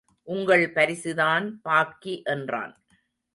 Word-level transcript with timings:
உங்கள் 0.27 0.63
பரிசுதான் 0.73 1.51
பாக்கி 1.61 2.21
என்றான். 2.25 2.73